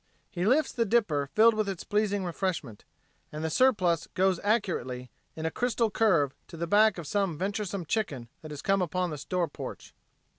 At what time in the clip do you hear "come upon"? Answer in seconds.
8.63-9.11